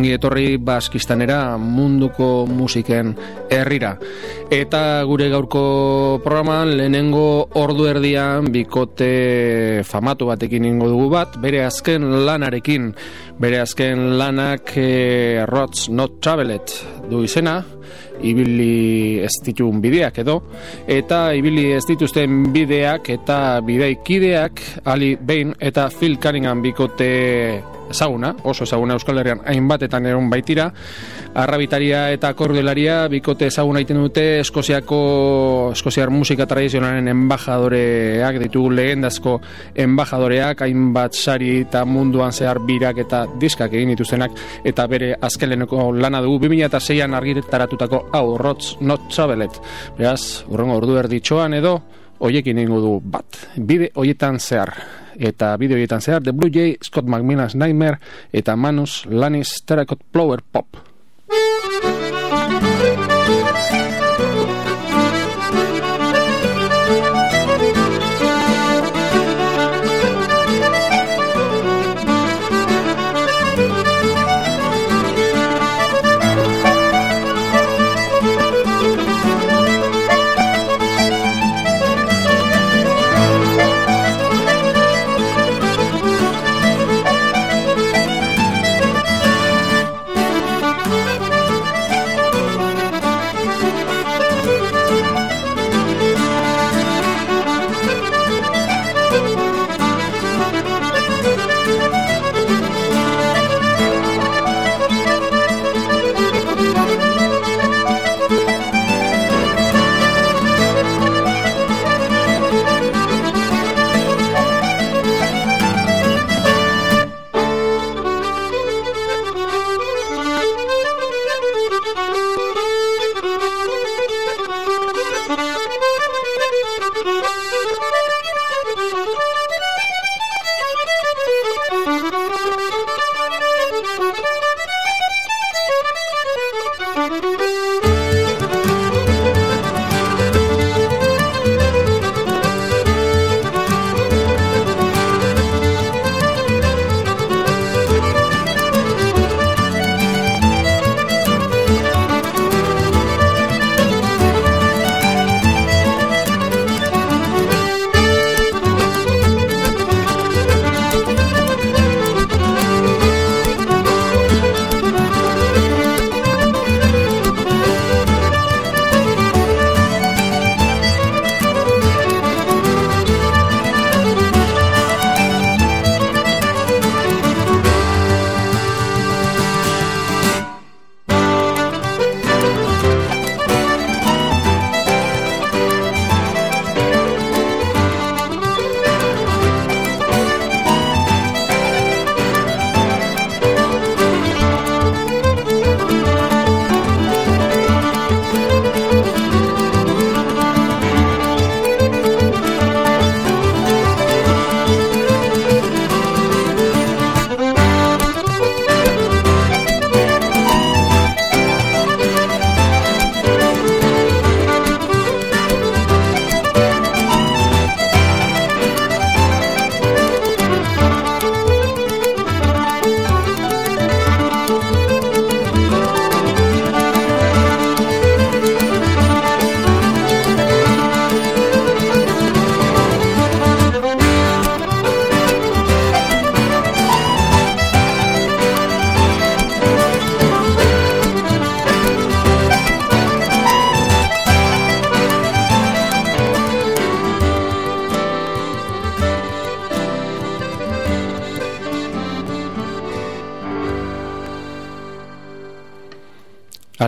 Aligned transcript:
Ongi 0.00 0.14
etorri 0.16 0.54
baskistanera 0.56 1.58
munduko 1.60 2.46
musiken 2.48 3.10
herrira. 3.52 3.90
Eta 4.48 5.02
gure 5.04 5.26
gaurko 5.28 5.64
programan 6.24 6.70
lehenengo 6.78 7.50
ordu 7.60 7.84
erdian 7.90 8.48
bikote 8.54 9.10
famatu 9.84 10.30
batekin 10.30 10.64
ingo 10.70 10.88
dugu 10.88 11.10
bat, 11.12 11.36
bere 11.42 11.66
azken 11.66 12.06
lanarekin, 12.24 12.86
bere 13.36 13.60
azken 13.60 14.14
lanak 14.16 14.72
e, 14.80 15.44
Rots 15.44 15.90
Not 15.92 16.16
Travelet 16.24 16.72
du 17.10 17.20
izena, 17.26 17.58
ibili 18.24 19.18
ez 19.20 19.34
ditun 19.44 19.82
bideak 19.84 20.22
edo, 20.24 20.38
eta 20.88 21.34
ibili 21.36 21.66
ez 21.76 21.84
dituzten 21.88 22.46
bideak 22.54 23.12
eta 23.18 23.60
bideikideak 23.68 24.64
Ali 24.88 25.12
Bain 25.20 25.52
eta 25.60 25.90
Phil 25.92 26.16
Cunningham 26.16 26.64
bikote 26.64 27.10
ezaguna, 27.90 28.34
oso 28.44 28.64
ezaguna 28.64 28.94
Euskal 28.94 29.18
Herrian 29.18 29.42
hainbatetan 29.46 30.06
eron 30.06 30.30
baitira, 30.30 30.70
arrabitaria 31.34 32.06
eta 32.14 32.32
kordelaria 32.34 33.06
bikote 33.10 33.46
ezaguna 33.50 33.82
egiten 33.82 34.00
dute 34.02 34.24
Eskoziako 34.40 35.00
Eskoziar 35.74 36.10
musika 36.10 36.46
tradizionalen 36.50 37.10
embajadoreak 37.12 38.40
ditugu 38.44 38.72
lehendazko 38.74 39.36
embajadoreak 39.74 40.64
hainbat 40.66 41.14
sari 41.14 41.52
eta 41.64 41.84
munduan 41.84 42.32
zehar 42.32 42.62
birak 42.66 42.98
eta 43.04 43.24
diskak 43.40 43.74
egin 43.74 43.94
dituztenak 43.94 44.36
eta 44.64 44.86
bere 44.90 45.14
azkeleneko 45.20 45.90
lana 45.92 46.22
dugu. 46.24 46.40
2006an 46.48 47.14
argitaratutako 47.14 48.06
hau 48.16 48.36
Rots 48.38 48.76
Not 48.80 49.08
Travelet 49.12 49.60
beraz, 49.98 50.44
urrengo 50.48 50.80
ordu 50.80 50.98
erditxoan 51.02 51.54
edo 51.60 51.78
hoiekin 52.20 52.58
ingo 52.58 52.80
du 52.80 52.96
bat 53.00 53.44
bide 53.56 53.90
hoietan 53.96 54.38
zehar 54.38 54.74
eta 55.20 55.56
bideo 55.60 55.76
horietan 55.76 56.00
zehar 56.00 56.22
The 56.22 56.32
Blue 56.32 56.50
Jay, 56.52 56.76
Scott 56.82 57.04
McMillan's 57.04 57.54
Nightmare 57.54 58.00
eta 58.32 58.56
Manus 58.56 59.04
Lanis 59.06 59.62
Terracotta 59.66 60.04
Flower 60.12 60.40
Pop. 60.52 60.89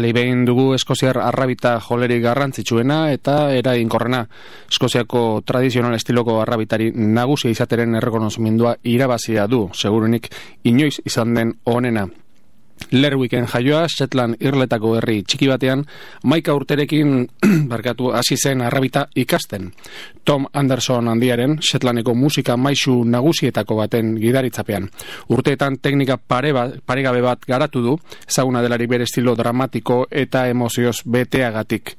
Ali 0.03 0.11
behin 0.11 0.41
dugu 0.43 0.73
Eskoziar 0.75 1.21
arrabita 1.23 1.77
joleri 1.79 2.17
garrantzitsuena 2.19 2.97
eta 3.15 3.35
eraginkorrena. 3.55 4.25
Eskoziako 4.67 5.21
tradizional 5.47 5.95
estiloko 5.95 6.41
arrabitari 6.43 6.89
nagusia 6.91 7.55
izateren 7.55 7.95
errekonozimendua 8.01 8.75
irabazia 8.83 9.47
du, 9.47 9.69
segurunik 9.71 10.27
inoiz 10.67 10.97
izan 11.07 11.39
den 11.39 11.55
onena. 11.71 12.09
Lerwiken 12.91 13.47
jaioa, 13.47 13.87
Shetland 13.89 14.41
irletako 14.41 14.97
herri 14.99 15.23
txiki 15.23 15.49
batean, 15.49 15.85
maika 16.25 16.55
urterekin 16.57 17.27
barkatu 17.73 18.11
hasi 18.17 18.37
zen 18.37 18.63
arrabita 18.63 19.07
ikasten. 19.15 19.71
Tom 20.25 20.47
Anderson 20.53 21.09
handiaren, 21.09 21.59
Shetlandeko 21.61 22.15
musika 22.15 22.57
maisu 22.57 23.03
nagusietako 23.05 23.77
baten 23.81 24.15
gidaritzapean. 24.21 24.89
Urteetan 25.35 25.79
teknika 25.83 26.17
pare 26.17 26.53
ba, 26.53 26.69
paregabe 26.87 27.23
bat 27.23 27.47
garatu 27.49 27.83
du, 27.83 27.97
ezaguna 28.29 28.63
delari 28.63 28.87
bere 28.87 29.09
estilo 29.09 29.35
dramatiko 29.37 30.07
eta 30.11 30.47
emozioz 30.49 31.03
beteagatik. 31.05 31.97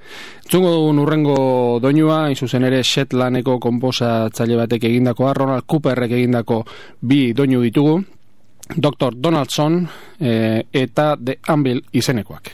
Zungo 0.50 0.72
dugun 0.72 1.00
urrengo 1.04 1.38
doinua, 1.84 2.30
izuzen 2.32 2.64
ere 2.64 2.84
Shetlandeko 2.84 3.60
komposatzaile 3.60 4.58
batek 4.64 4.90
egindakoa, 4.92 5.34
Ronald 5.34 5.68
Cooperrek 5.68 6.12
egindako 6.20 6.64
bi 7.02 7.32
doinu 7.34 7.62
ditugu, 7.64 8.02
Dr. 8.70 9.16
Donaldson 9.16 9.88
e, 10.20 10.64
eta 10.74 11.18
The 11.26 11.40
Anvil 11.48 11.84
izenekoak. 11.92 12.52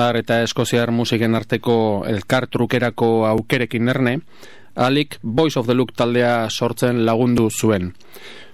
Irlandar 0.00 0.16
eta 0.16 0.38
Eskoziar 0.40 0.88
musiken 0.96 1.34
arteko 1.36 2.06
elkar 2.08 2.46
trukerako 2.48 3.26
aukerekin 3.28 3.84
nerne, 3.84 4.14
alik 4.74 5.18
Voice 5.22 5.60
of 5.60 5.66
the 5.66 5.74
Look 5.74 5.92
taldea 5.92 6.48
sortzen 6.48 7.04
lagundu 7.04 7.50
zuen. 7.50 7.92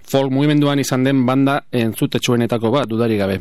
Folk 0.02 0.32
mugimenduan 0.32 0.80
izan 0.82 1.04
den 1.04 1.22
banda 1.24 1.60
entzutetsuenetako 1.70 2.72
bat 2.74 2.90
dudari 2.90 3.16
gabe. 3.16 3.38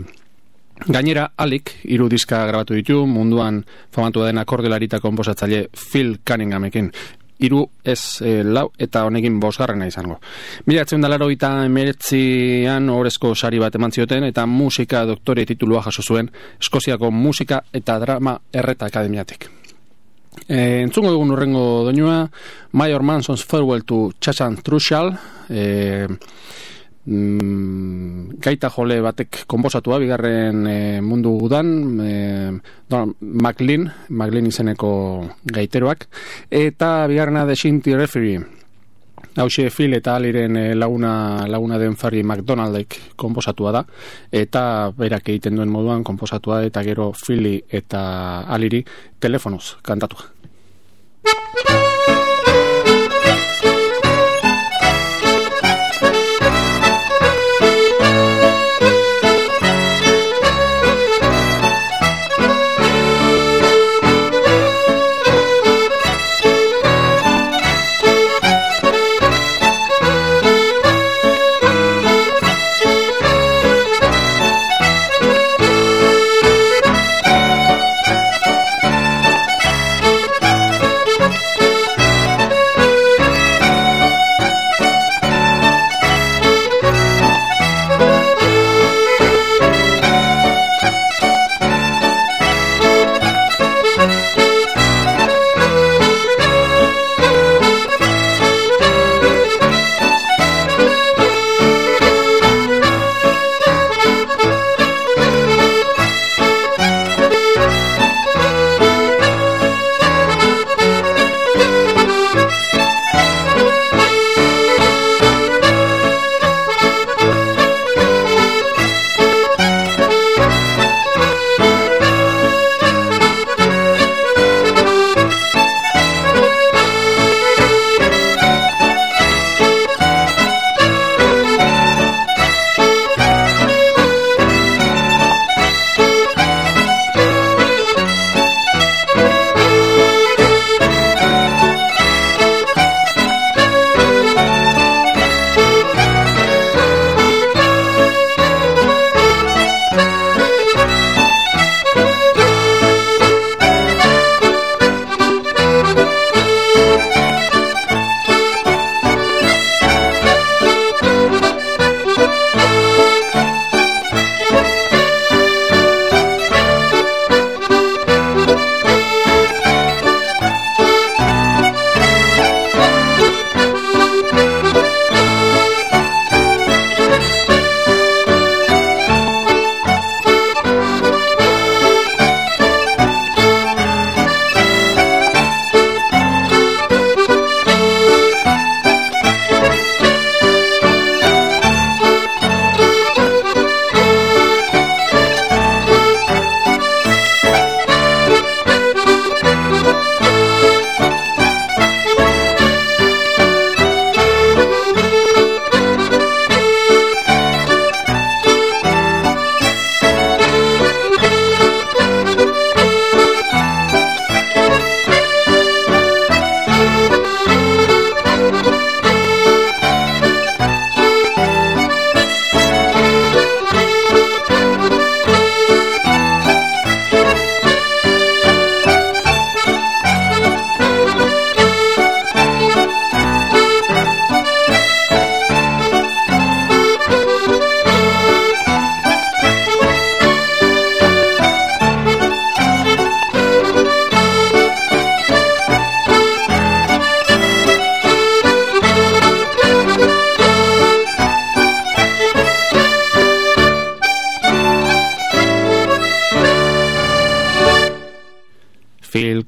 Gainera, 0.86 1.32
alik, 1.36 1.72
hiru 1.82 2.06
diska 2.08 2.46
grabatu 2.46 2.76
ditu, 2.78 3.08
munduan 3.08 3.64
famatu 3.90 4.22
den 4.22 4.38
akordelarita 4.38 5.00
komposatzaile 5.02 5.70
Phil 5.74 6.20
Cunninghamekin 6.22 6.92
iru 7.40 7.66
ez 7.84 8.22
e, 8.22 8.44
lau 8.44 8.70
eta 8.80 9.04
honekin 9.06 9.40
bosgarrena 9.40 9.88
izango. 9.88 10.20
Mila 10.66 10.86
atzen 10.86 11.04
dalaro 11.04 11.30
eta 11.32 11.52
emeretzian 11.66 12.90
horrezko 12.90 13.34
sari 13.36 13.60
bat 13.60 13.76
eman 13.76 13.92
zioten 13.92 14.24
eta 14.30 14.46
musika 14.46 15.06
doktore 15.06 15.46
titulua 15.46 15.82
jaso 15.86 16.02
zuen 16.02 16.32
Eskoziako 16.60 17.12
musika 17.12 17.62
eta 17.74 18.00
drama 18.00 18.38
erreta 18.54 18.88
akademiatik. 18.88 19.50
E, 20.48 20.82
entzungo 20.84 21.12
dugun 21.12 21.32
urrengo 21.32 21.66
doinua, 21.88 22.26
Major 22.74 23.04
Manson's 23.04 23.46
Farewell 23.46 23.84
to 23.84 24.12
Chachan 24.20 24.58
Trushal, 24.62 25.14
e, 25.50 26.08
mm, 27.06 28.40
gaita 28.42 28.70
jole 28.70 29.00
batek 29.02 29.44
konbosatua 29.48 30.00
bigarren 30.02 30.66
e, 30.68 30.78
mundu 31.02 31.38
gudan 31.40 32.02
e, 32.02 32.52
no, 32.90 33.06
Maclean, 33.22 33.88
Maclean 34.10 34.48
izeneko 34.48 34.92
gaiteroak. 35.46 36.08
Eta 36.50 37.08
bigarrena 37.08 37.46
de 37.46 37.56
Shinty 37.56 37.96
Referee. 37.96 38.44
Hauxe 39.36 39.70
Phil 39.70 39.94
eta 39.98 40.16
Aliren 40.16 40.56
e, 40.56 40.76
laguna, 40.76 41.46
laguna 41.48 41.78
den 41.78 41.98
Farri 41.98 42.24
McDonaldek 42.24 43.00
konposatua 43.16 43.72
da. 43.76 43.84
Eta 44.32 44.92
berak 44.96 45.28
egiten 45.30 45.60
duen 45.60 45.72
moduan 45.72 46.04
konposatua 46.04 46.64
eta 46.64 46.84
gero 46.84 47.12
Philly 47.12 47.58
eta 47.70 48.46
Aliri 48.48 48.86
telefonoz 49.20 49.76
kantatua. 49.84 50.32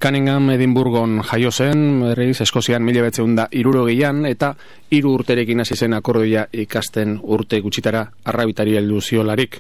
Cunningham 0.08 0.50
Edinburgon 0.54 1.18
jaio 1.20 1.50
zen, 1.52 1.82
berriz, 2.00 2.40
Eskozian 2.40 2.80
mila 2.88 3.02
betzeun 3.04 3.34
da 3.36 3.44
irurogeian, 3.52 4.22
eta 4.30 4.54
hiru 4.96 5.10
urterekin 5.18 5.60
hasi 5.60 5.76
zen 5.76 5.98
akordoia 5.98 6.46
ikasten 6.64 7.18
urte 7.36 7.60
gutxitara 7.60 8.06
arrabitari 8.32 8.78
heldu 8.80 9.02
ziolarik. 9.02 9.58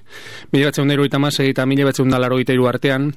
Mila 0.53 0.69
betzeun 0.69 0.87
da 0.87 0.95
iruita 0.95 1.19
eta 1.43 1.65
mila 1.65 1.89
betzeun 1.89 2.09
da 2.09 2.19
laro 2.19 2.37
artean, 2.69 3.11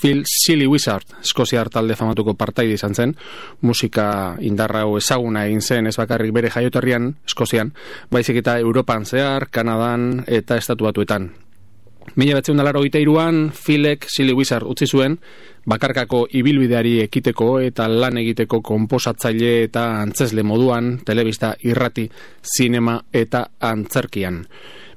Phil 0.00 0.22
Silly 0.24 0.66
Wizard, 0.66 1.04
Eskozia 1.20 1.64
talde 1.64 1.94
famatuko 1.94 2.32
partaide 2.32 2.72
izan 2.72 2.94
zen, 2.94 3.14
musika 3.60 4.36
indarra 4.40 4.80
hau 4.80 4.96
ezaguna 4.96 5.44
egin 5.44 5.60
zen, 5.60 5.86
ez 5.86 5.96
bakarrik 5.96 6.32
bere 6.32 6.48
jaiotarrian, 6.48 7.14
Eskozian, 7.26 7.74
baizik 8.10 8.36
eta 8.36 8.58
Europan 8.58 9.04
zehar, 9.04 9.50
Kanadan 9.50 10.24
eta 10.26 10.56
Estatuatuetan. 10.56 11.47
Mila 12.16 12.38
batzen 12.38 12.56
dalaro 12.56 12.84
iruan, 12.84 13.50
Philek 13.52 14.06
Silly 14.08 14.32
Wizard 14.32 14.66
utzi 14.66 14.86
zuen, 14.86 15.18
bakarkako 15.66 16.26
ibilbideari 16.32 17.00
ekiteko 17.00 17.60
eta 17.60 17.88
lan 17.88 18.18
egiteko 18.18 18.60
komposatzaile 18.60 19.64
eta 19.64 20.00
antzesle 20.02 20.42
moduan, 20.42 20.98
telebista 21.04 21.54
irrati, 21.62 22.08
zinema 22.42 23.00
eta 23.12 23.48
antzerkian. 23.60 24.46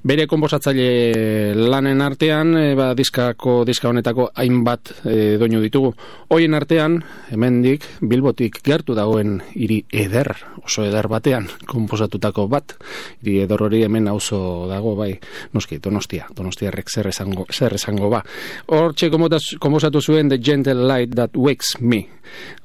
Bere 0.01 0.23
konposatzaile 0.25 1.53
lanen 1.53 1.99
artean, 2.01 2.55
e, 2.57 2.71
ba, 2.73 2.87
diskako, 2.97 3.59
diska 3.69 3.85
honetako 3.91 4.31
hainbat 4.33 4.89
e, 5.05 5.35
doinu 5.37 5.59
ditugu. 5.61 5.91
Hoien 6.33 6.57
artean, 6.57 6.95
hemendik 7.29 7.85
bilbotik 8.09 8.57
gertu 8.65 8.95
dagoen 8.97 9.37
hiri 9.53 9.83
eder, 9.93 10.31
oso 10.63 10.87
eder 10.87 11.05
batean, 11.11 11.45
konposatutako 11.69 12.47
bat. 12.49 12.73
Hiri 13.21 13.43
eder 13.45 13.61
hori 13.61 13.83
hemen 13.85 14.09
auzo 14.09 14.41
dago, 14.71 14.95
bai, 14.97 15.13
noski, 15.53 15.77
donostia, 15.77 16.25
donostia 16.33 16.73
errek 16.73 16.89
zer 16.89 17.13
esango, 17.13 17.45
zer 17.53 17.77
esango 17.77 18.09
ba. 18.09 18.25
Hor 18.73 18.97
txe 18.97 19.13
konposatu 19.13 20.01
zuen 20.01 20.33
The 20.33 20.41
Gentle 20.41 20.81
Light 20.81 21.13
That 21.13 21.37
Wakes 21.37 21.77
Me. 21.79 22.07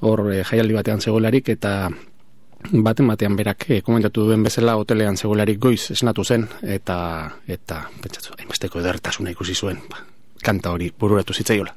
Hor 0.00 0.30
e, 0.32 0.40
jaialdi 0.40 0.80
batean 0.80 1.04
zegolarik 1.04 1.52
eta 1.52 1.76
baten 2.72 3.06
batean 3.06 3.36
berak 3.36 3.68
e, 3.70 3.80
komentatu 3.82 4.26
duen 4.26 4.42
bezala 4.42 4.76
hotelean 4.76 5.16
zegolarik 5.16 5.60
goiz 5.60 5.90
esnatu 5.90 6.24
zen 6.24 6.48
eta 6.62 6.98
eta 7.46 7.82
pentsatu 8.02 8.34
hainbesteko 8.38 8.80
edertasuna 8.80 9.30
ikusi 9.30 9.54
zuen. 9.54 9.78
Ba, 9.90 10.02
kanta 10.42 10.70
hori 10.70 10.92
bururatu 10.98 11.34
zitzaiola 11.34 11.74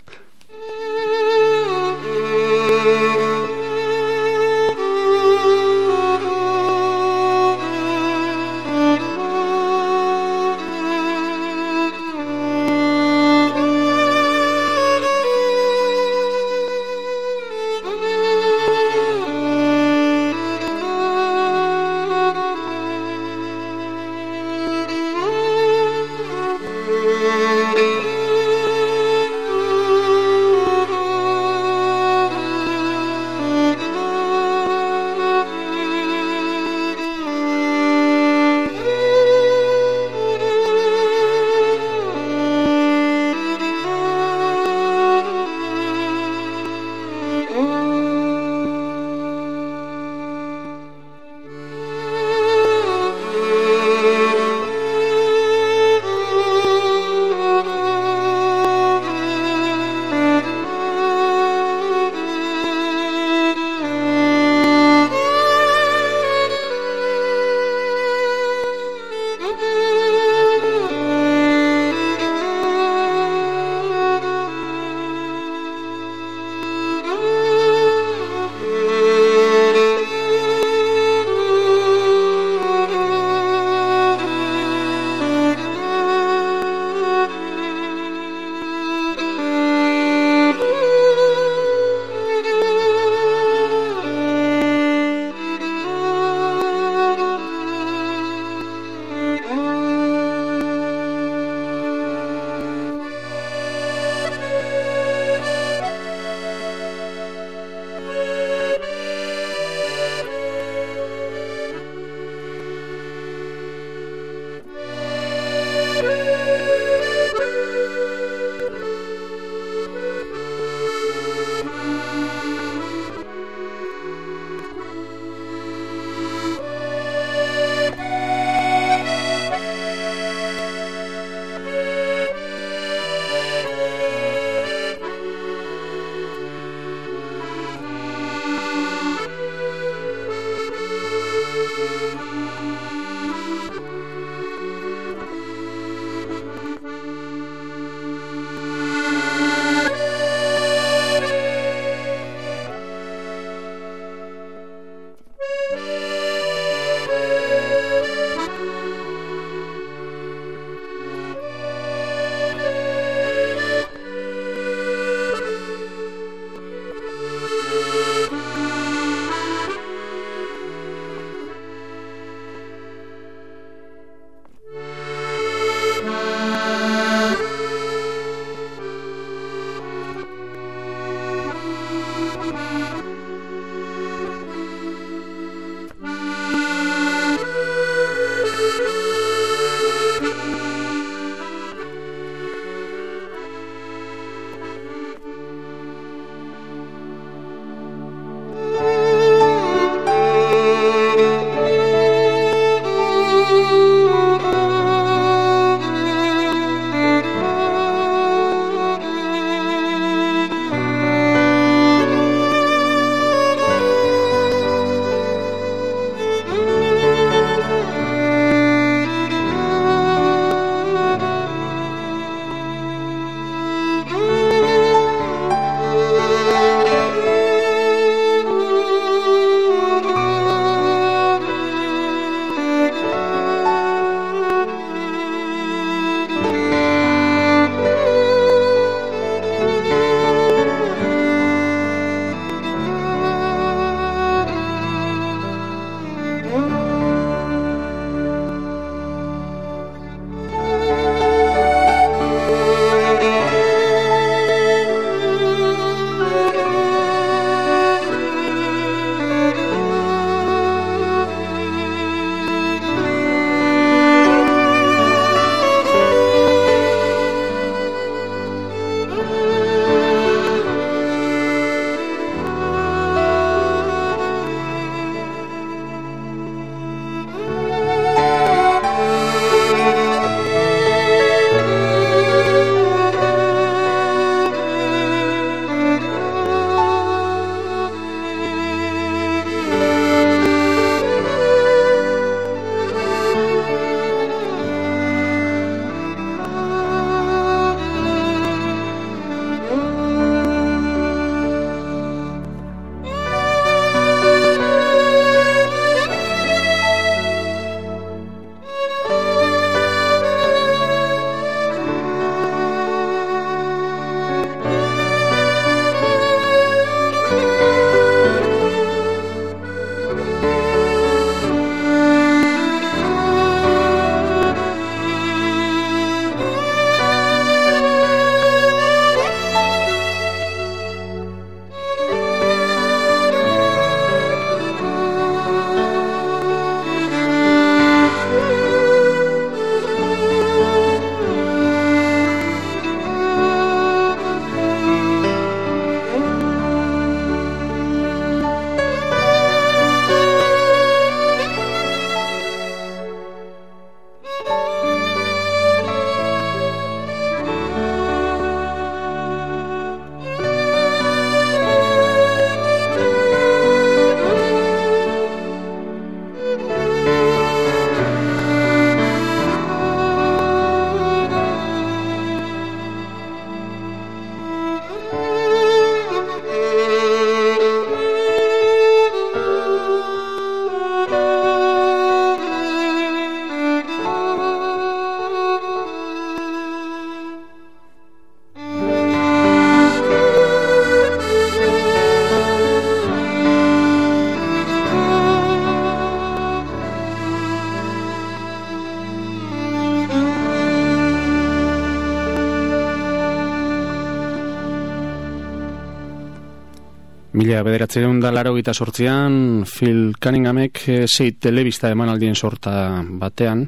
Mila 407.49 407.63
bederatzen 407.65 408.19
da 408.21 408.29
laro 408.29 408.51
gita 408.53 408.75
sortzean, 408.77 409.63
Phil 409.65 410.12
Cunninghamek 410.21 410.83
e, 410.85 410.97
zei 411.09 411.31
telebista 411.41 411.89
emanaldien 411.89 412.35
sorta 412.38 413.01
batean, 413.01 413.63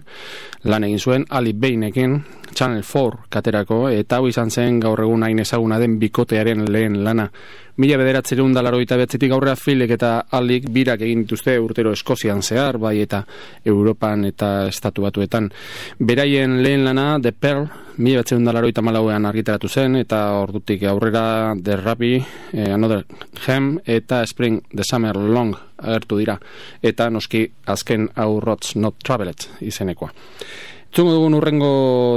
lan 0.69 0.85
egin 0.85 1.01
zuen, 1.01 1.25
Ali 1.33 1.55
Bainekin, 1.57 2.13
Channel 2.53 2.83
4 2.83 3.25
katerako, 3.29 3.89
eta 3.89 4.17
hau 4.17 4.27
izan 4.27 4.51
zen 4.51 4.79
gaur 4.79 4.99
egun 5.01 5.23
hain 5.23 5.39
ezaguna 5.39 5.79
den 5.79 5.97
bikotearen 5.99 6.65
lehen 6.71 7.03
lana. 7.03 7.29
Mila 7.81 7.95
bederatzen 7.97 8.51
da 8.53 8.61
laro 8.61 8.77
gita 8.77 8.97
behatzetik 8.99 9.31
aurrea 9.31 9.55
Philek 9.55 9.93
eta 9.95 10.09
Alik 10.37 10.67
birak 10.69 11.01
egin 11.01 11.23
dituzte 11.23 11.55
urtero 11.59 11.93
Eskozian 11.95 12.41
zehar, 12.43 12.77
bai 12.77 12.99
eta 13.01 13.23
Europan 13.65 14.25
eta 14.27 14.67
Estatu 14.67 15.01
batuetan. 15.01 15.49
Beraien 15.97 16.59
lehen 16.61 16.83
lana, 16.85 17.17
The 17.21 17.31
Pearl, 17.31 17.65
mila 17.97 18.21
bederatzen 18.21 18.45
da 18.45 18.53
laro 18.53 18.67
gita 18.67 18.81
malauean 18.81 19.25
argitaratu 19.25 19.69
zen, 19.69 19.95
eta 19.95 20.21
ordutik 20.41 20.83
aurrera 20.83 21.55
The 21.63 21.77
Rappi, 21.77 22.13
eh, 22.53 22.71
Another 22.73 23.05
Hem, 23.47 23.79
eta 23.85 24.25
Spring 24.27 24.61
The 24.75 24.83
Summer 24.83 25.15
Long 25.15 25.55
agertu 25.81 26.17
dira. 26.17 26.37
Eta 26.81 27.09
noski 27.09 27.47
azken 27.65 28.09
aurrots 28.15 28.75
Not 28.75 28.99
Travelet 29.03 29.49
izenekoa. 29.61 30.11
Zungo 30.91 31.13
dugun 31.15 31.37
urrengo 31.37 31.71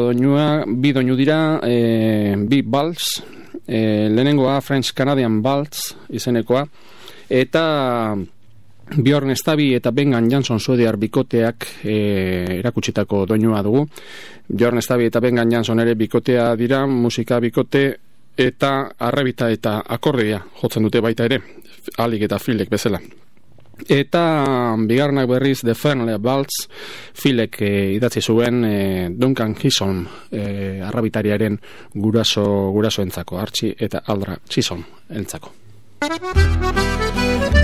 doinua, 0.08 0.64
bi 0.66 0.90
doinu 0.92 1.14
dira, 1.14 1.60
e, 1.62 2.34
bi 2.34 2.62
bals, 2.62 3.22
e, 3.68 4.08
lehenengoa 4.10 4.60
French 4.60 4.90
Canadian 4.92 5.40
Bals 5.42 5.94
izenekoa, 6.10 6.64
eta 7.30 7.64
Bjorn 8.96 9.30
Estabi 9.30 9.72
eta 9.78 9.92
Bengan 9.94 10.26
Jansson 10.28 10.58
suediar 10.58 10.98
bikoteak 10.98 11.68
e, 11.84 12.58
erakutsitako 12.58 13.24
doinua 13.30 13.62
dugu. 13.62 13.86
Bjorn 14.48 14.82
Estabi 14.82 15.06
eta 15.06 15.22
Bengan 15.22 15.50
Jansson 15.54 15.78
ere 15.80 15.94
bikotea 15.94 16.50
dira, 16.58 16.84
musika 16.86 17.38
bikote, 17.40 17.84
eta 18.36 18.90
arrebita 18.98 19.50
eta 19.54 19.84
akordia 19.86 20.42
jotzen 20.60 20.82
dute 20.82 21.00
baita 21.00 21.30
ere, 21.30 21.40
alik 21.98 22.26
eta 22.26 22.42
filek 22.42 22.74
bezala. 22.74 23.00
Eta 23.88 24.76
bigarnak 24.78 25.28
berriz 25.28 25.60
The 25.62 25.74
Fernley 25.74 26.18
Baltz 26.22 26.68
filek 27.14 27.60
e, 27.62 27.72
idatzi 27.96 28.22
zuen 28.22 28.64
e, 28.64 29.08
Duncan 29.10 29.54
Kison 29.54 30.06
e, 30.30 30.80
arrabitariaren 30.84 31.58
guraso, 31.94 32.44
guraso 32.74 33.02
entzako, 33.02 33.38
Archie 33.38 33.74
eta 33.78 34.04
Aldra 34.06 34.38
Chison 34.48 34.84
entzako. 35.10 35.52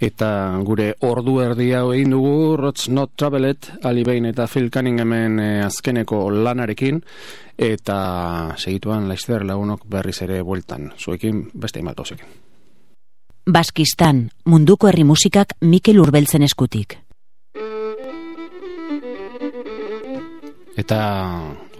eta 0.00 0.58
gure 0.64 0.94
ordu 1.04 1.36
erdi 1.44 1.70
hau 1.76 1.90
egin 1.92 2.14
dugu 2.16 2.56
Rots 2.56 2.88
Not 2.88 3.12
Travelet 3.20 3.68
alibein 3.84 4.26
eta 4.30 4.46
Phil 4.48 4.70
Cunninghamen 4.72 5.38
eh, 5.40 5.64
azkeneko 5.64 6.30
lanarekin. 6.30 7.02
Eta 7.60 7.96
segituan 8.56 9.08
laizzer 9.08 9.44
lagunok 9.44 9.84
berriz 9.86 10.22
ere 10.24 10.40
bueltan. 10.42 10.92
Zuekin 10.96 11.50
beste 11.52 11.80
imat 11.80 12.00
Baskistan, 13.50 14.30
munduko 14.46 14.88
herri 14.88 15.04
musikak 15.04 15.52
Mikel 15.60 16.00
Urbeltzen 16.00 16.42
eskutik. 16.42 16.96
Eta 20.80 20.98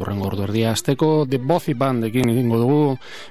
urrengo 0.01 0.27
ordu 0.29 0.45
erdia 0.45 0.75
azteko 0.75 1.25
The 1.29 1.39
Bothy 1.41 1.75
Band 1.79 2.05
ekin 2.11 2.33
egingo 2.33 2.59
dugu 2.61 2.81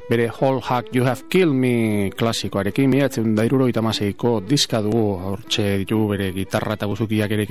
bere 0.09 0.29
Whole 0.29 0.63
Hack 0.65 0.89
You 0.95 1.05
Have 1.05 1.29
Killed 1.29 1.53
Me 1.53 2.09
klasikoarekin 2.17 2.89
miratzen 2.89 3.35
dairuro 3.37 3.69
itamaseiko 3.69 4.39
diska 4.49 4.81
dugu 4.85 5.03
hortxe 5.31 5.67
ditu 5.83 6.05
bere 6.09 6.31
gitarra 6.33 6.77
eta 6.79 6.89
guzukiak 6.89 7.37
ere 7.37 7.47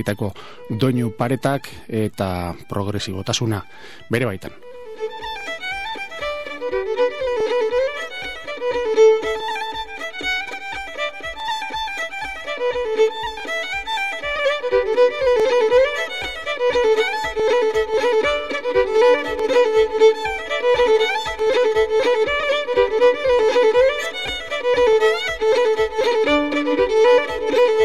doinu 0.70 1.12
paretak 1.18 1.68
eta 1.88 2.54
progresibotasuna 2.68 3.62
bere 4.10 4.26
baitan. 4.26 4.67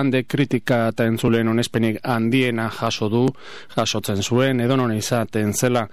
bande 0.00 0.24
kritika 0.24 0.86
eta 0.90 1.04
entzulen 1.08 1.48
onespenik 1.52 1.98
handiena 2.08 2.68
jaso 2.72 3.10
du, 3.12 3.26
jasotzen 3.74 4.22
zuen, 4.22 4.62
edo 4.64 4.78
non 4.80 4.94
izaten 4.94 5.52
zela. 5.52 5.84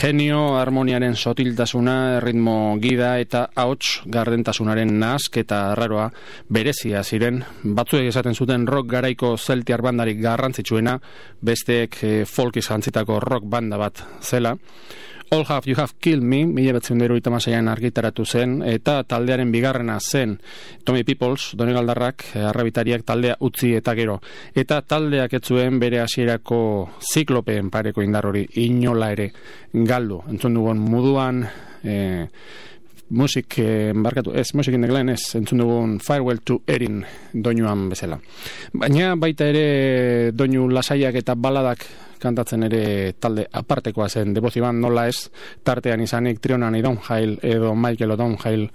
Genio, 0.00 0.56
harmoniaren 0.58 1.14
sotiltasuna, 1.16 2.20
ritmo 2.24 2.76
gida 2.82 3.14
eta 3.22 3.44
hauts 3.62 4.02
gardentasunaren 4.10 4.96
nask 4.98 5.38
eta 5.44 5.62
arraroa 5.72 6.08
berezia 6.52 7.04
ziren, 7.04 7.42
batzuek 7.62 8.10
esaten 8.10 8.34
zuten 8.34 8.66
rock 8.66 8.90
garaiko 8.96 9.36
zeltiar 9.36 9.84
bandarik 9.84 10.18
garrantzitsuena, 10.22 10.98
besteek 11.42 12.02
eh, 12.02 12.18
folk 12.26 12.58
izantzitako 12.58 13.20
rock 13.22 13.46
banda 13.46 13.78
bat 13.78 14.02
zela, 14.22 14.56
All 15.32 15.46
Have 15.48 15.62
You 15.64 15.76
Have 15.78 15.94
Killed 15.98 16.22
Me, 16.22 16.44
mila 16.44 16.74
batzen 16.76 16.98
dero 17.00 17.16
argitaratu 17.16 18.26
zen, 18.26 18.62
eta 18.62 19.02
taldearen 19.02 19.50
bigarrena 19.50 19.98
zen 19.98 20.38
Tommy 20.84 21.04
Peoples, 21.04 21.54
Doni 21.56 21.72
Galdarrak, 21.72 22.24
eh, 22.34 22.44
arrabitariak 22.44 23.02
taldea 23.02 23.36
utzi 23.40 23.72
eta 23.74 23.94
gero. 23.94 24.20
Eta 24.54 24.82
taldeak 24.82 25.32
etzuen 25.32 25.78
bere 25.80 26.00
hasierako 26.00 26.90
ziklopeen 27.00 27.70
pareko 27.70 28.02
indar 28.02 28.26
hori 28.26 28.46
inola 28.56 29.10
ere 29.10 29.32
galdu. 29.72 30.20
Entzun 30.28 30.52
dugun 30.52 30.78
muduan... 30.78 31.46
E, 31.82 32.28
musik, 33.12 33.58
eh, 33.58 33.92
barkatu, 33.94 34.32
ez, 34.34 34.54
musik 34.54 34.74
indeglen 34.74 35.12
ez, 35.12 35.34
entzun 35.36 35.60
dugun 35.60 35.98
Farewell 36.00 36.40
to 36.44 36.62
Erin 36.66 37.02
doinuan 37.32 37.88
bezala. 37.92 38.18
Baina 38.72 39.14
baita 39.16 39.46
ere 39.52 40.32
doinu 40.32 40.68
lasaiak 40.72 41.20
eta 41.20 41.36
baladak 41.36 41.84
kantatzen 42.22 42.62
ere 42.68 43.12
talde 43.20 43.46
apartekoa 43.52 44.08
zen 44.08 44.34
deboziban 44.34 44.78
nola 44.80 45.08
ez 45.10 45.28
tartean 45.66 46.04
izanik 46.04 46.40
Trionan 46.40 46.76
idon 46.78 47.00
jail 47.08 47.36
edo 47.42 47.74
Michael 47.74 48.14
Odon 48.14 48.36
jail 48.44 48.68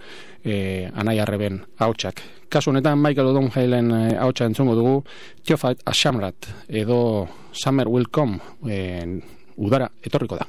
e, 0.43 0.88
anai 0.93 1.17
arreben 1.23 1.62
hautsak. 1.80 2.21
Kasu 2.50 2.71
honetan 2.71 3.00
Michael 3.02 3.32
Odon 3.32 3.50
jailen 3.56 3.91
e, 3.91 4.04
hautsa 4.19 4.45
entzungo 4.45 4.76
dugu 4.76 5.04
Tiofait 5.43 5.82
Ashamrat 5.86 6.52
edo 6.67 7.28
Summer 7.52 7.88
Will 7.88 8.12
Come 8.12 8.39
e, 8.67 9.21
udara 9.58 9.89
etorriko 10.04 10.38
da. 10.43 10.47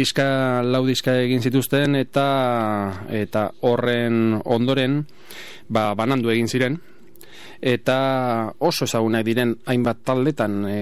Diska, 0.00 0.62
lau 0.64 0.82
diska 0.88 1.14
egin 1.22 1.44
zituzten 1.44 1.98
eta 1.98 2.26
eta 3.12 3.50
horren 3.66 4.40
ondoren 4.44 5.02
ba, 5.68 5.92
banandu 5.98 6.32
egin 6.32 6.48
ziren 6.48 6.80
eta 7.60 8.54
oso 8.64 8.86
ezagunak 8.88 9.24
diren 9.24 9.52
hainbat 9.68 10.00
taldetan 10.08 10.54
e, 10.64 10.76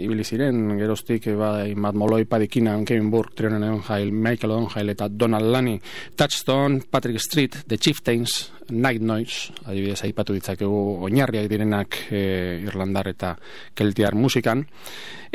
ibili 0.00 0.24
ziren 0.24 0.78
geroztik 0.80 1.28
ba, 1.36 1.50
hainbat 1.66 1.98
moloi 2.00 2.24
padikina 2.24 2.78
Kevin 2.88 3.10
Burke, 3.12 3.36
Trionen 3.36 3.68
Onjail, 3.68 4.10
Michael 4.10 4.56
Onjail 4.56 4.94
eta 4.94 5.08
Donald 5.10 5.52
Lani 5.52 5.76
Touchstone, 6.16 6.80
Patrick 6.90 7.20
Street, 7.20 7.64
The 7.68 7.76
Chieftains 7.76 8.50
Night 8.70 9.02
Noise, 9.02 9.52
adibidez 9.68 10.00
aipatu 10.06 10.32
ditzakegu 10.32 11.04
oinarriak 11.04 11.50
direnak 11.52 11.98
e, 12.08 12.24
Irlandar 12.64 13.10
eta 13.12 13.34
Keltiar 13.76 14.16
musikan. 14.16 14.64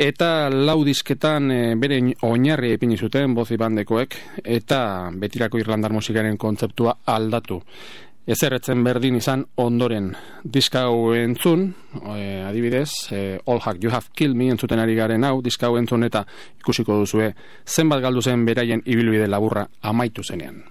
Eta 0.00 0.50
lau 0.50 0.80
disketan 0.82 1.50
e, 1.54 1.62
bere 1.78 2.00
oinarri 2.26 2.74
epini 2.74 2.98
zuten 2.98 3.36
bozi 3.38 3.58
bandekoek 3.60 4.18
eta 4.42 4.82
betirako 5.14 5.62
Irlandar 5.62 5.94
musikaren 5.94 6.40
kontzeptua 6.40 6.98
aldatu 7.06 7.62
ezerretzen 8.26 8.82
berdin 8.84 9.16
izan 9.16 9.44
ondoren 9.56 10.10
diska 10.44 10.84
hau 10.88 11.12
entzun, 11.16 11.70
e, 12.16 12.42
adibidez, 12.46 12.90
e, 13.12 13.38
All 13.46 13.60
Hack 13.60 13.82
You 13.82 13.92
Have 13.92 14.12
Killed 14.14 14.36
Me 14.36 14.50
entzuten 14.50 14.78
ari 14.78 14.94
garen 14.94 15.24
hau, 15.24 15.40
diska 15.42 15.66
hau 15.66 15.78
entzun 15.80 16.04
eta 16.04 16.24
ikusiko 16.60 17.00
duzue 17.00 17.32
zenbat 17.66 18.02
galdu 18.02 18.22
zen 18.22 18.44
beraien 18.44 18.82
ibilbide 18.84 19.28
laburra 19.28 19.66
amaitu 19.82 20.22
zenean. 20.22 20.62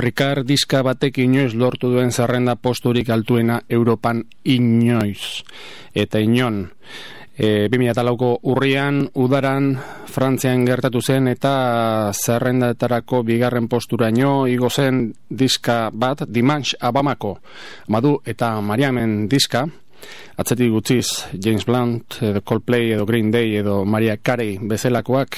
Afrikar 0.00 0.46
diska 0.48 0.78
batek 0.80 1.18
inoiz 1.20 1.50
lortu 1.52 1.90
duen 1.92 2.08
zerrenda 2.08 2.54
posturik 2.56 3.10
altuena 3.12 3.58
Europan 3.68 4.22
inoiz. 4.48 5.42
Eta 5.92 6.22
inon, 6.24 6.62
e, 7.36 7.68
2008ko 7.68 8.30
urrian, 8.48 9.02
udaran, 9.20 9.74
Frantzian 10.08 10.64
gertatu 10.64 11.04
zen 11.04 11.28
eta 11.28 11.52
zerrendatarako 12.16 13.20
bigarren 13.28 13.68
posturaino 13.68 14.46
igo 14.48 14.72
zen 14.72 15.10
diska 15.28 15.90
bat, 15.92 16.24
Dimanche 16.24 16.80
Abamako, 16.80 17.36
Madu 17.92 18.16
eta 18.24 18.54
Mariamen 18.64 19.26
diska, 19.28 19.66
atzetik 20.40 20.72
gutziz 20.72 21.26
James 21.36 21.68
Blunt, 21.68 22.22
edo 22.22 22.40
Coldplay, 22.40 22.94
edo 22.96 23.04
Green 23.04 23.30
Day, 23.30 23.58
edo 23.60 23.84
Maria 23.84 24.16
Carey 24.16 24.56
bezelakoak, 24.62 25.36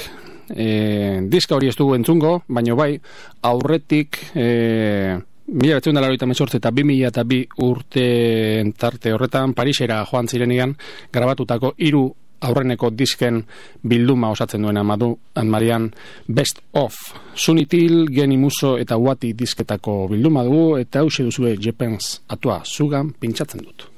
e, 0.53 1.20
diska 1.28 1.57
hori 1.57 1.68
ez 1.68 1.76
dugu 1.76 1.96
entzungo, 1.96 2.42
baino 2.48 2.76
bai, 2.76 2.94
aurretik, 3.42 4.18
e, 4.34 5.18
mila 5.53 5.78
betzen 5.80 5.94
dara 5.94 6.12
eta 6.12 6.70
bi 6.70 6.84
mila 6.84 7.09
eta 7.09 7.24
bi 7.24 7.46
urte 7.59 8.61
entarte 8.61 9.12
horretan, 9.12 9.55
Parisera 9.55 10.05
joan 10.05 10.28
zirenian, 10.28 10.76
grabatutako 11.12 11.74
hiru 11.78 12.11
aurreneko 12.42 12.90
disken 12.90 13.42
bilduma 13.82 14.30
osatzen 14.30 14.62
duena 14.62 14.82
madu, 14.82 15.12
Marian 15.44 15.90
Best 16.26 16.61
of. 16.72 16.94
Sunitil, 17.34 18.09
Geni 18.11 18.36
Muso 18.36 18.76
eta 18.78 18.96
Wati 18.96 19.32
disketako 19.32 20.09
bilduma 20.11 20.44
dugu, 20.44 20.76
eta 20.82 21.00
hause 21.00 21.22
duzue 21.22 21.57
Jepens 21.57 22.20
atua 22.28 22.62
zugan 22.64 23.14
pintsatzen 23.20 23.62
dut. 23.62 23.88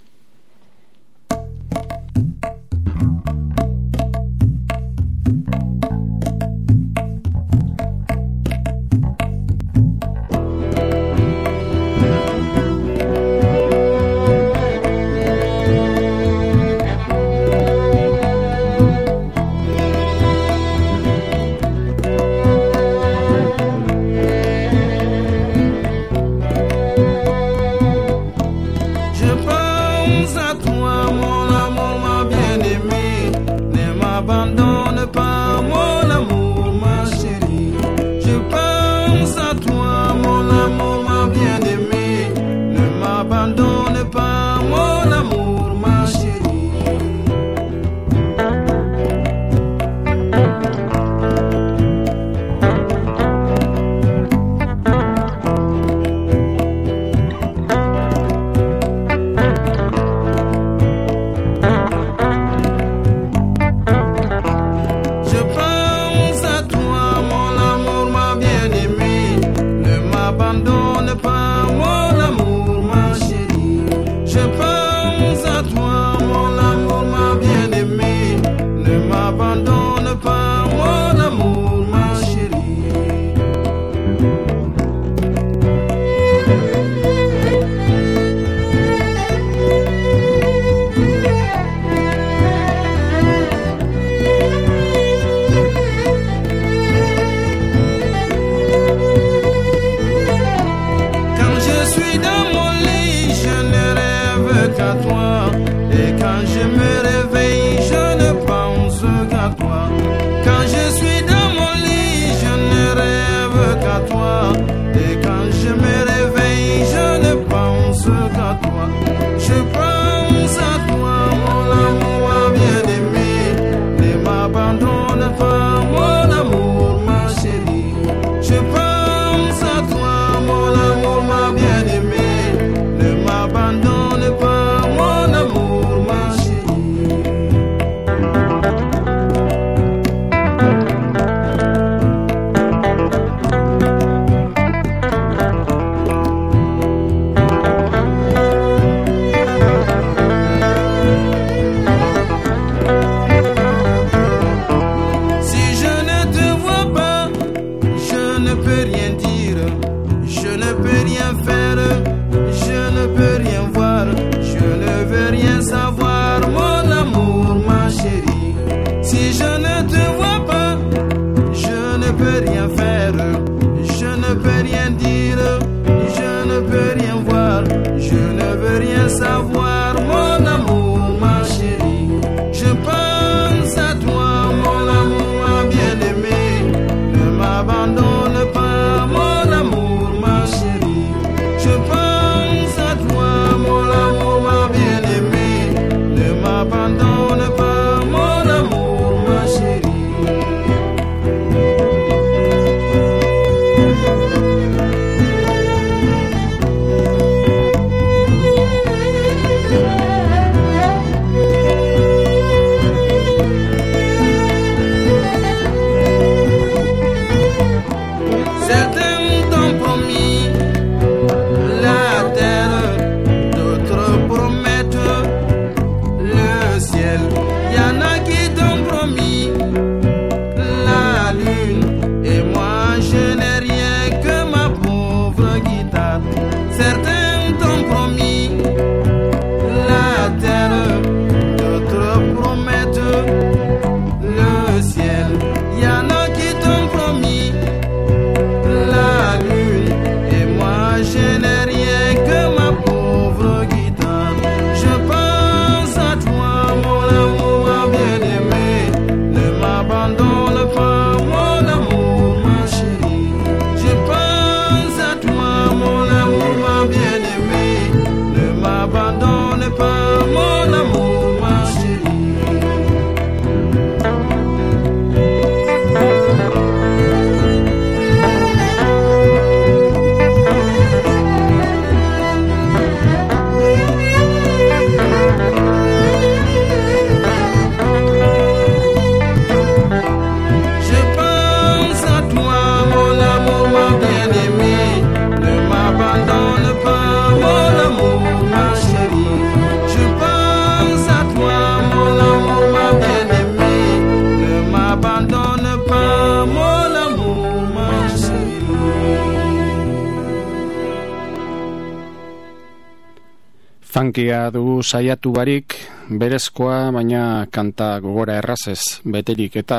Saiatu 314.84 315.32
barik, 315.32 315.74
berezkoa, 316.08 316.92
baina 316.92 317.46
kanta 317.50 317.98
gogora 318.04 318.36
errazez 318.38 319.00
beterik 319.04 319.56
eta 319.56 319.78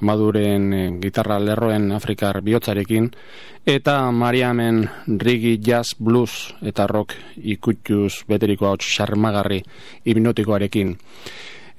maduren 0.00 0.72
eh, 0.72 0.90
gitarra 1.02 1.40
lerroen 1.42 1.90
afrikar 1.92 2.40
bihotzarekin, 2.46 3.10
eta 3.66 4.10
Mariamen 4.14 4.84
rigi 5.18 5.58
jazz 5.58 5.96
blues 5.98 6.54
eta 6.62 6.86
rock 6.86 7.16
ikutuz 7.42 8.22
beteriko 8.28 8.70
hau 8.70 8.76
xarmagarri 8.78 9.62
hipnotikoarekin. 10.06 10.94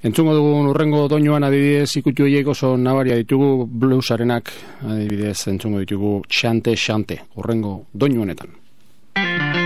Entzungo 0.02 0.32
dugu 0.32 0.52
urrengo 0.70 1.06
doinoan 1.12 1.44
adibidez 1.44 1.96
ikutu 2.00 2.24
horiek 2.24 2.46
oso 2.48 2.76
nabaria 2.76 3.18
ditugu 3.20 3.66
bluesarenak 3.66 4.52
adibidez 4.88 5.48
entzungo 5.52 5.80
ditugu 5.84 6.22
xante 6.28 6.76
xante 6.76 7.20
urrengo 7.36 7.84
doinoanetan. 7.92 8.56
Le 9.16 9.59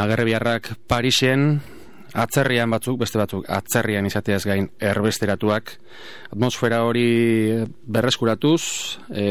Magerre 0.00 0.24
biharrak 0.24 0.68
Parisen, 0.88 1.58
atzerrian 2.16 2.70
batzuk, 2.72 2.96
beste 3.02 3.18
batzuk, 3.20 3.42
atzerrian 3.52 4.06
izateaz 4.08 4.46
gain 4.48 4.70
erbesteratuak, 4.80 5.74
atmosfera 6.32 6.78
hori 6.88 7.02
berreskuratuz, 7.84 8.62
e, 9.12 9.26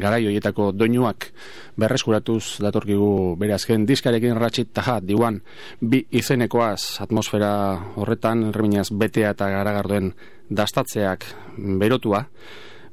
garai 0.00 0.22
horietako 0.24 0.70
doinuak 0.72 1.28
berreskuratuz 1.76 2.62
datorkigu 2.64 3.36
bere 3.42 3.52
azken 3.58 3.84
diskarekin 3.84 4.40
ratxit 4.40 4.72
taja, 4.72 4.96
diuan, 5.04 5.42
bi 5.84 6.00
izenekoaz 6.22 7.02
atmosfera 7.04 7.52
horretan, 8.00 8.48
erreminaz 8.54 8.88
betea 8.88 9.36
eta 9.36 9.52
garagardoen 9.52 10.14
dastatzeak 10.48 11.28
berotua, 11.58 12.24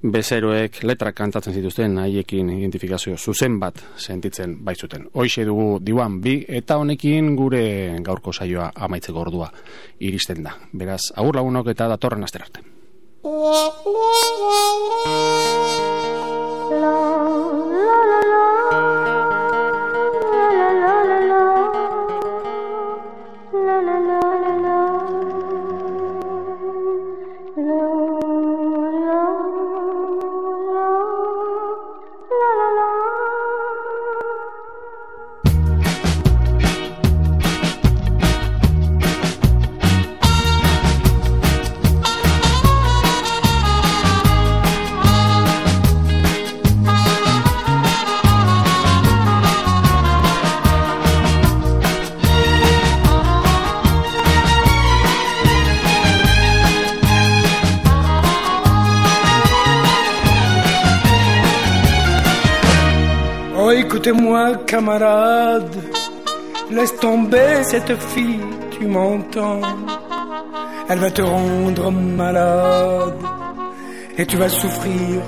bezeroek 0.02 0.80
letrak 0.88 1.16
kantatzen 1.16 1.54
zituzten 1.54 1.98
haiekin 2.00 2.50
identifikazio 2.54 3.18
zuzen 3.18 3.60
bat 3.60 3.82
sentitzen 3.98 4.56
baitzuten. 4.64 5.10
Hoxe 5.14 5.46
dugu 5.46 5.80
diuan 5.84 6.22
bi 6.24 6.40
eta 6.48 6.78
honekin 6.80 7.36
gure 7.36 7.64
gaurko 8.04 8.34
saioa 8.34 8.72
amaitzeko 8.76 9.20
ordua 9.20 9.52
iristen 10.00 10.44
da. 10.44 10.56
Beraz, 10.72 11.12
agur 11.16 11.36
lagunok 11.36 11.74
eta 11.76 11.88
datorren 11.92 12.24
asterarte. 12.24 12.64
Oh, 63.62 63.72
écoutez-moi, 63.72 64.56
camarade. 64.66 65.76
Laisse 66.72 66.96
tomber 66.98 67.62
cette 67.64 67.94
fille, 68.14 68.40
tu 68.72 68.86
m'entends. 68.88 69.60
Elle 70.88 71.00
va 71.00 71.12
te 71.12 71.22
rendre 71.22 71.92
malade. 71.92 73.22
Et 74.18 74.26
tu 74.26 74.38
vas 74.38 74.48
souffrir 74.48 75.22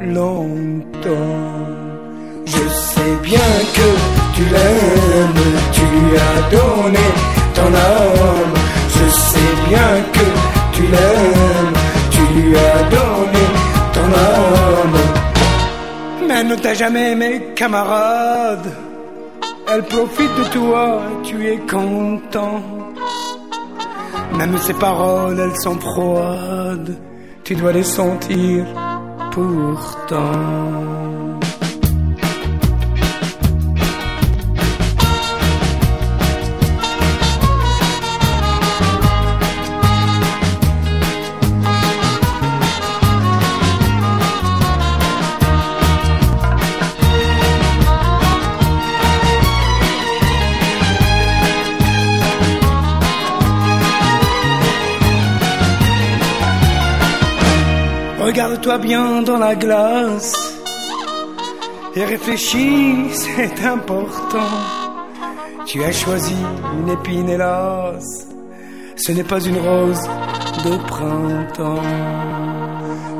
longtemps. 0.00 1.46
Je 2.46 2.64
sais 2.68 3.14
bien 3.22 3.50
que 3.76 3.88
tu 4.34 4.42
l'aimes, 4.52 5.44
tu 5.76 5.82
lui 5.94 6.16
as 6.28 6.40
donné 6.56 7.06
ton 7.54 7.70
âme. 7.94 8.54
Je 8.96 9.06
sais 9.10 9.52
bien 9.68 9.90
que 10.14 10.26
tu 10.74 10.82
l'aimes, 10.82 11.74
tu 12.10 12.22
lui 12.40 12.56
as 12.56 12.82
donné 12.96 13.44
ton 13.94 14.08
âme. 14.32 14.87
Mais 16.28 16.44
ne 16.44 16.54
t'a 16.56 16.74
jamais 16.74 17.12
aimé, 17.12 17.52
camarade. 17.56 18.70
Elle 19.66 19.82
profite 19.84 20.34
de 20.36 20.44
toi, 20.52 21.00
tu 21.24 21.46
es 21.46 21.58
content. 21.58 22.62
Même 24.36 24.58
ses 24.58 24.74
paroles, 24.74 25.40
elles 25.40 25.60
sont 25.60 25.80
froides. 25.80 26.96
Tu 27.44 27.54
dois 27.54 27.72
les 27.72 27.82
sentir 27.82 28.66
pourtant. 29.32 31.27
Regarde-toi 58.38 58.78
bien 58.78 59.22
dans 59.22 59.38
la 59.38 59.56
glace 59.56 60.32
et 61.96 62.04
réfléchis, 62.04 63.08
c'est 63.12 63.66
important. 63.66 64.52
Tu 65.66 65.82
as 65.82 65.90
choisi 65.90 66.36
une 66.78 66.88
épine, 66.88 67.28
hélas, 67.30 68.28
ce 68.94 69.10
n'est 69.10 69.24
pas 69.24 69.40
une 69.40 69.58
rose 69.58 70.08
de 70.64 70.76
printemps. 70.86 71.82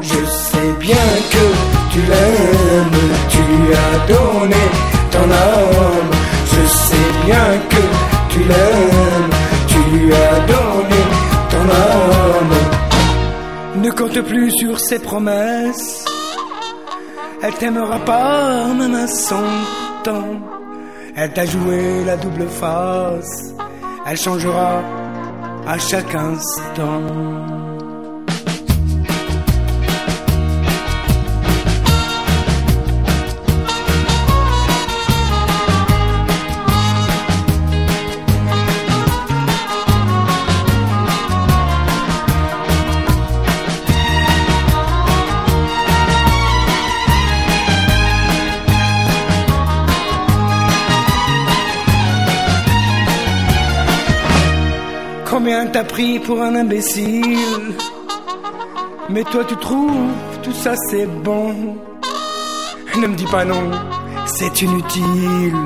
Je 0.03 0.25
sais 0.25 0.73
bien 0.79 1.09
que 1.33 1.45
tu 1.91 1.99
l'aimes, 1.99 3.03
tu 3.29 3.43
as 3.75 3.99
donné 4.13 4.65
ton 5.11 5.29
âme. 5.33 6.13
Je 6.47 6.69
sais 6.69 7.11
bien 7.27 7.49
que 7.69 7.83
tu 8.33 8.39
l'aimes, 8.39 9.31
tu 9.67 10.13
as 10.15 10.39
donné 10.47 11.03
ton 11.51 11.65
âme. 11.75 12.18
Ne 13.89 13.95
compte 13.95 14.21
plus 14.21 14.51
sur 14.51 14.79
ses 14.79 14.99
promesses. 14.99 16.05
Elle 17.43 17.55
t'aimera 17.55 17.99
pas 18.01 18.67
même 18.75 18.95
à 18.95 19.07
son 19.07 19.43
temps. 20.05 20.43
Elle 21.17 21.33
t'a 21.33 21.47
joué 21.47 22.05
la 22.05 22.19
double 22.19 22.49
face. 22.49 23.55
Elle 24.07 24.19
changera 24.19 24.83
à 25.67 25.79
chaque 25.79 26.15
instant. 26.15 27.68
Combien 55.49 55.67
t'as 55.69 55.85
pris 55.85 56.19
pour 56.19 56.43
un 56.43 56.55
imbécile. 56.57 57.73
Mais 59.09 59.25
toi 59.25 59.43
tu 59.49 59.57
trouves 59.57 60.13
tout 60.43 60.53
ça 60.53 60.75
c'est 60.91 61.07
bon. 61.07 61.55
Ne 63.01 63.07
me 63.07 63.15
dis 63.15 63.25
pas 63.25 63.47
non, 63.47 63.71
c'est 64.27 64.61
inutile. 64.61 65.57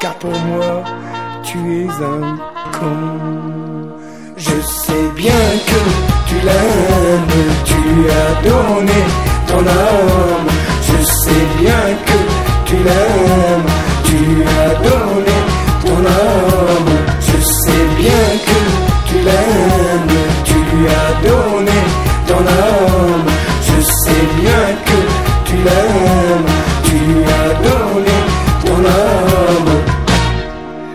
Car 0.00 0.14
pour 0.14 0.30
moi 0.30 0.82
tu 1.42 1.58
es 1.58 1.88
un 1.90 2.38
con. 2.78 3.92
Je 4.38 4.56
sais 4.62 5.06
bien 5.14 5.44
que 5.68 5.80
tu 6.28 6.34
l'aimes 6.46 7.52
Tu 7.66 7.80
as 8.22 8.48
donné 8.48 9.00
ton 9.46 9.58
âme. 9.58 10.48
Je 10.88 11.04
sais 11.04 11.46
bien 11.60 11.84
que 12.06 12.18
tu 12.64 12.76
l'aimes 12.76 13.68
Tu 14.04 14.42
as 14.42 14.74
donné 14.88 15.36
ton 15.84 15.98
âme. 15.98 16.96
Je 17.20 17.42
sais 17.42 17.86
bien 17.98 18.24
que 18.46 18.51
l'aimes, 19.24 20.18
tu 20.44 20.54
lui 20.54 20.86
as 21.02 21.12
donné 21.28 21.78
ton 22.28 22.42
âme. 22.68 23.28
Je 23.68 23.80
sais 24.00 24.26
bien 24.40 24.64
que 24.88 24.98
tu 25.46 25.56
l'aimes, 25.66 26.50
tu 26.84 26.94
lui 27.06 27.22
as 27.40 27.50
donné 27.68 28.18
ton 28.64 28.78
âme. 29.04 29.72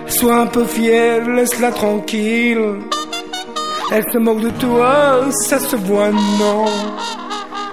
Sois 0.07 0.37
un 0.41 0.47
peu 0.47 0.65
fier, 0.65 1.27
laisse-la 1.35 1.71
tranquille. 1.71 2.79
Elle 3.91 4.03
se 4.11 4.17
moque 4.17 4.41
de 4.41 4.49
toi, 4.49 5.21
ça 5.47 5.59
se 5.59 5.75
voit, 5.75 6.11
non. 6.11 6.65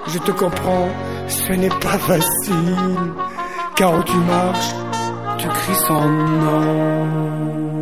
Je 0.07 0.19
te 0.19 0.31
comprends, 0.31 0.87
ce 1.27 1.53
n'est 1.53 1.77
pas 1.87 1.97
facile. 2.09 2.75
Car 3.75 3.95
où 3.95 4.03
tu 4.03 4.17
marches, 4.17 4.75
tu 5.37 5.47
cries 5.47 5.83
son 5.87 6.07
nom. 6.09 7.74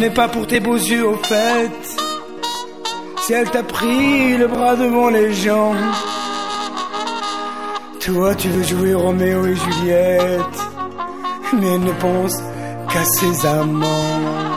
N'est 0.00 0.10
pas 0.10 0.28
pour 0.28 0.46
tes 0.46 0.60
beaux 0.60 0.76
yeux 0.76 1.06
au 1.06 1.16
fait. 1.16 1.70
Si 3.22 3.32
elle 3.32 3.48
t'a 3.50 3.62
pris 3.62 4.36
le 4.36 4.48
bras 4.48 4.74
devant 4.74 5.08
les 5.08 5.32
gens, 5.32 5.74
toi 8.00 8.34
tu 8.34 8.48
veux 8.48 8.64
jouer 8.64 8.94
Roméo 8.94 9.46
et 9.46 9.54
Juliette, 9.54 10.58
mais 11.52 11.66
elle 11.74 11.84
ne 11.84 11.92
pense 11.92 12.34
qu'à 12.90 13.04
ses 13.04 13.46
amants. 13.46 14.54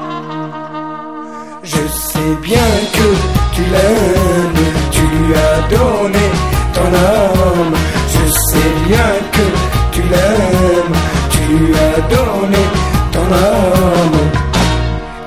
Je 1.64 1.88
sais 1.88 2.36
bien 2.42 2.70
que 2.94 3.08
tu 3.54 3.62
l'aimes, 3.62 4.66
tu 4.92 5.02
lui 5.02 5.34
as 5.36 5.60
donné 5.76 6.26
ton 6.74 6.88
âme. 6.88 7.76
Je 8.14 8.32
sais 8.32 8.72
bien 8.88 9.12
que 9.36 9.46
tu 9.92 10.02
l'aimes, 10.02 10.98
tu 11.30 11.40
lui 11.54 11.74
as 11.76 12.02
donné 12.16 12.64
ton 13.12 13.34
âme. 13.34 14.47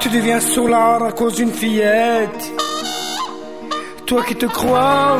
Tu 0.00 0.08
deviens 0.08 0.40
sourd 0.40 0.74
à 0.74 1.12
cause 1.12 1.34
d'une 1.34 1.52
fillette. 1.52 2.52
Toi 4.06 4.22
qui 4.24 4.34
te 4.34 4.46
crois 4.46 5.16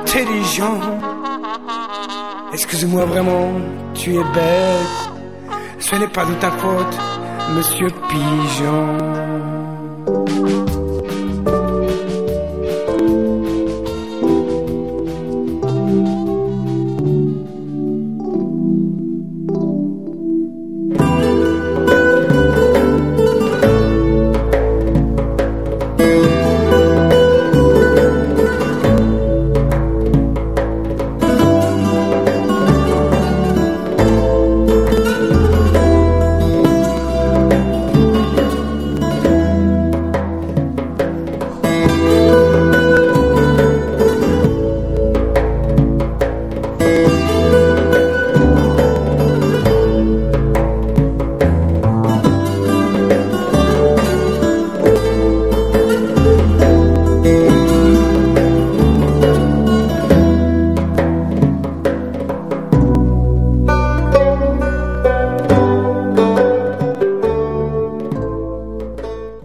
intelligent. 0.00 0.80
Excuse-moi 2.52 3.04
vraiment, 3.04 3.52
tu 3.94 4.14
es 4.14 4.24
bête. 4.34 5.10
Ce 5.78 5.96
n'est 5.96 6.08
pas 6.08 6.24
de 6.24 6.34
ta 6.34 6.50
faute, 6.50 6.98
monsieur 7.56 7.88
Pigeon. 8.08 9.71